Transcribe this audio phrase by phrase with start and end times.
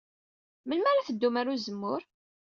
[0.67, 2.01] Melmi ara teddum ɣer uzemmur?